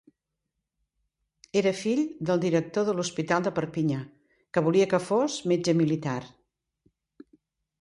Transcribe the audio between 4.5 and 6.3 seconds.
que volia que fos metge militar.